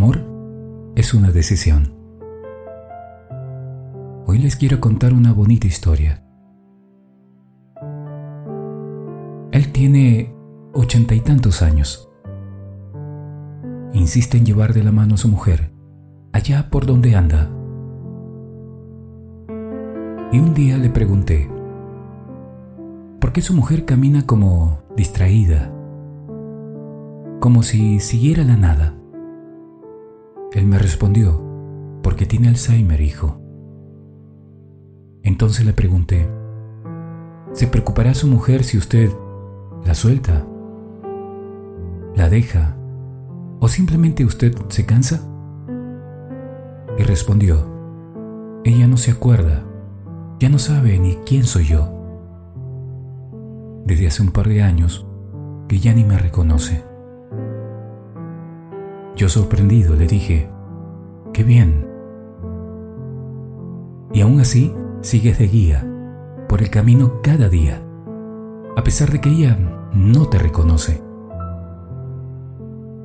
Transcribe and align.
amor 0.00 0.92
es 0.96 1.12
una 1.12 1.30
decisión. 1.30 1.92
Hoy 4.24 4.38
les 4.38 4.56
quiero 4.56 4.80
contar 4.80 5.12
una 5.12 5.34
bonita 5.34 5.66
historia. 5.66 6.24
Él 9.52 9.70
tiene 9.72 10.34
ochenta 10.72 11.14
y 11.14 11.20
tantos 11.20 11.60
años. 11.60 12.10
Insiste 13.92 14.38
en 14.38 14.46
llevar 14.46 14.72
de 14.72 14.84
la 14.84 14.90
mano 14.90 15.16
a 15.16 15.18
su 15.18 15.28
mujer 15.28 15.70
allá 16.32 16.70
por 16.70 16.86
donde 16.86 17.14
anda. 17.14 17.50
Y 20.32 20.38
un 20.38 20.54
día 20.54 20.78
le 20.78 20.88
pregunté, 20.88 21.46
¿por 23.20 23.34
qué 23.34 23.42
su 23.42 23.52
mujer 23.52 23.84
camina 23.84 24.24
como 24.24 24.78
distraída? 24.96 25.70
Como 27.38 27.62
si 27.62 28.00
siguiera 28.00 28.44
la 28.44 28.56
nada. 28.56 28.94
Él 30.52 30.66
me 30.66 30.78
respondió, 30.78 31.40
porque 32.02 32.26
tiene 32.26 32.48
Alzheimer, 32.48 33.00
hijo. 33.00 33.40
Entonces 35.22 35.64
le 35.64 35.72
pregunté, 35.72 36.28
¿se 37.52 37.68
preocupará 37.68 38.14
su 38.14 38.26
mujer 38.26 38.64
si 38.64 38.76
usted 38.76 39.10
la 39.84 39.94
suelta? 39.94 40.44
¿La 42.16 42.28
deja? 42.28 42.76
¿O 43.60 43.68
simplemente 43.68 44.24
usted 44.24 44.52
se 44.68 44.86
cansa? 44.86 45.22
Y 46.98 47.02
respondió, 47.04 47.64
ella 48.64 48.88
no 48.88 48.96
se 48.96 49.12
acuerda, 49.12 49.64
ya 50.40 50.48
no 50.48 50.58
sabe 50.58 50.98
ni 50.98 51.14
quién 51.26 51.44
soy 51.44 51.66
yo. 51.66 51.92
Desde 53.86 54.08
hace 54.08 54.22
un 54.22 54.32
par 54.32 54.48
de 54.48 54.62
años 54.62 55.06
que 55.68 55.78
ya 55.78 55.94
ni 55.94 56.02
me 56.02 56.18
reconoce. 56.18 56.89
Yo 59.20 59.28
sorprendido 59.28 59.96
le 59.96 60.06
dije, 60.06 60.48
qué 61.34 61.44
bien. 61.44 61.86
Y 64.14 64.22
aún 64.22 64.40
así 64.40 64.74
sigues 65.02 65.38
de 65.38 65.46
guía 65.46 65.86
por 66.48 66.62
el 66.62 66.70
camino 66.70 67.20
cada 67.22 67.50
día, 67.50 67.82
a 68.78 68.82
pesar 68.82 69.10
de 69.10 69.20
que 69.20 69.28
ella 69.28 69.58
no 69.92 70.26
te 70.30 70.38
reconoce. 70.38 71.02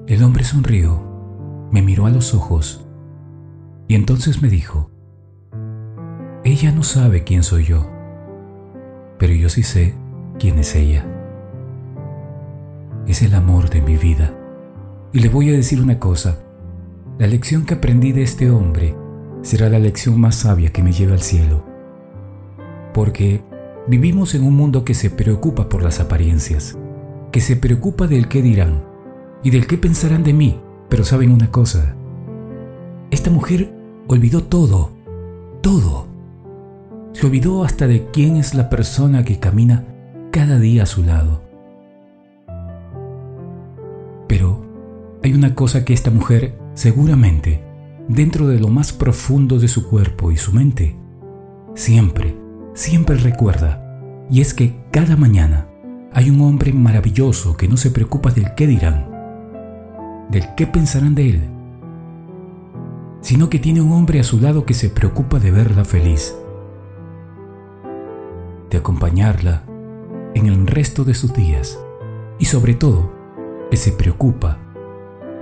El 0.08 0.24
hombre 0.24 0.46
sonrió, 0.46 1.02
me 1.70 1.82
miró 1.82 2.06
a 2.06 2.12
los 2.12 2.34
ojos 2.34 2.88
y 3.90 3.96
entonces 3.96 4.42
me 4.42 4.48
dijo, 4.48 4.90
ella 6.46 6.72
no 6.72 6.84
sabe 6.84 7.26
quién 7.26 7.44
soy 7.44 7.66
yo, 7.66 7.90
pero 9.20 9.34
yo 9.34 9.50
sí 9.50 9.64
sé 9.64 9.96
quién 10.40 10.60
es 10.60 10.76
ella. 10.76 11.06
Es 13.06 13.22
el 13.22 13.36
amor 13.36 13.70
de 13.70 13.82
mi 13.82 13.98
vida. 13.98 14.45
Y 15.16 15.22
le 15.22 15.30
voy 15.30 15.48
a 15.48 15.54
decir 15.54 15.82
una 15.82 15.98
cosa, 15.98 16.40
la 17.18 17.26
lección 17.26 17.66
que 17.66 17.76
aprendí 17.76 18.12
de 18.12 18.22
este 18.22 18.52
hombre 18.52 18.94
será 19.44 19.70
la 19.70 19.80
lección 19.80 20.20
más 20.20 20.36
sabia 20.36 20.74
que 20.74 20.84
me 20.84 20.92
lleve 20.92 21.14
al 21.14 21.22
cielo. 21.22 21.64
Porque 22.94 23.42
vivimos 23.88 24.36
en 24.36 24.44
un 24.44 24.54
mundo 24.54 24.84
que 24.84 24.94
se 24.94 25.10
preocupa 25.10 25.70
por 25.70 25.84
las 25.84 26.02
apariencias, 26.02 26.78
que 27.32 27.40
se 27.40 27.56
preocupa 27.56 28.08
del 28.08 28.28
qué 28.28 28.42
dirán 28.42 28.84
y 29.42 29.52
del 29.52 29.68
qué 29.68 29.78
pensarán 29.78 30.26
de 30.26 30.34
mí, 30.34 30.60
pero 30.90 31.06
saben 31.06 31.32
una 31.32 31.50
cosa, 31.50 31.96
esta 33.10 33.32
mujer 33.32 33.74
olvidó 34.08 34.44
todo, 34.44 34.90
todo. 35.62 36.08
Se 37.14 37.26
olvidó 37.26 37.64
hasta 37.64 37.88
de 37.88 38.10
quién 38.12 38.36
es 38.36 38.54
la 38.54 38.70
persona 38.70 39.24
que 39.24 39.40
camina 39.40 39.86
cada 40.32 40.60
día 40.60 40.84
a 40.84 40.88
su 40.88 41.04
lado. 41.04 41.45
Hay 45.26 45.34
una 45.34 45.56
cosa 45.56 45.84
que 45.86 45.94
esta 45.94 46.12
mujer, 46.12 46.56
seguramente, 46.76 47.64
dentro 48.08 48.48
de 48.48 48.60
lo 48.60 48.68
más 48.68 48.94
profundo 48.94 49.58
de 49.58 49.68
su 49.68 49.90
cuerpo 49.90 50.32
y 50.32 50.38
su 50.38 50.54
mente, 50.54 50.96
siempre, 51.74 52.38
siempre 52.76 53.16
recuerda, 53.16 53.84
y 54.30 54.42
es 54.42 54.54
que 54.54 54.76
cada 54.92 55.16
mañana 55.16 55.68
hay 56.14 56.30
un 56.30 56.42
hombre 56.42 56.74
maravilloso 56.74 57.58
que 57.58 57.68
no 57.68 57.76
se 57.76 57.90
preocupa 57.90 58.30
del 58.30 58.54
qué 58.54 58.68
dirán, 58.68 59.10
del 60.30 60.54
qué 60.54 60.68
pensarán 60.68 61.16
de 61.16 61.30
él, 61.32 61.50
sino 63.22 63.50
que 63.50 63.58
tiene 63.58 63.82
un 63.82 63.94
hombre 63.94 64.20
a 64.20 64.24
su 64.24 64.40
lado 64.40 64.64
que 64.64 64.76
se 64.76 64.90
preocupa 64.90 65.40
de 65.40 65.50
verla 65.50 65.86
feliz, 65.86 66.38
de 68.70 68.78
acompañarla 68.78 69.64
en 70.36 70.46
el 70.46 70.68
resto 70.68 71.04
de 71.04 71.16
sus 71.16 71.34
días 71.34 71.80
y 72.38 72.46
sobre 72.46 72.76
todo 72.76 73.12
que 73.72 73.78
se 73.78 73.92
preocupa 73.92 74.65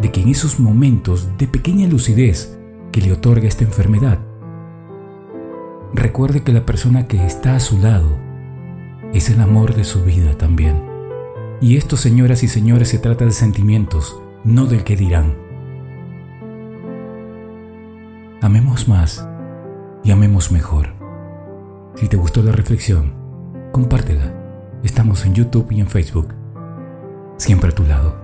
de 0.03 0.11
que 0.11 0.21
en 0.21 0.27
esos 0.27 0.59
momentos 0.59 1.29
de 1.37 1.47
pequeña 1.47 1.87
lucidez 1.87 2.59
que 2.91 2.99
le 2.99 3.13
otorga 3.13 3.47
esta 3.47 3.63
enfermedad, 3.63 4.19
recuerde 5.93 6.43
que 6.43 6.51
la 6.51 6.65
persona 6.65 7.07
que 7.07 7.25
está 7.25 7.55
a 7.55 7.61
su 7.61 7.79
lado 7.79 8.19
es 9.13 9.29
el 9.29 9.39
amor 9.39 9.75
de 9.75 9.85
su 9.85 10.03
vida 10.03 10.37
también. 10.37 10.83
Y 11.61 11.77
esto, 11.77 11.95
señoras 11.95 12.43
y 12.43 12.49
señores, 12.49 12.89
se 12.89 12.99
trata 12.99 13.23
de 13.23 13.31
sentimientos, 13.31 14.19
no 14.43 14.65
del 14.65 14.83
que 14.83 14.97
dirán. 14.97 15.37
Amemos 18.41 18.89
más 18.89 19.25
y 20.03 20.11
amemos 20.11 20.51
mejor. 20.51 20.89
Si 21.95 22.09
te 22.09 22.17
gustó 22.17 22.43
la 22.43 22.51
reflexión, 22.51 23.13
compártela. 23.71 24.33
Estamos 24.83 25.25
en 25.25 25.33
YouTube 25.33 25.71
y 25.71 25.79
en 25.79 25.87
Facebook. 25.87 26.35
Siempre 27.37 27.69
a 27.69 27.75
tu 27.75 27.83
lado. 27.83 28.22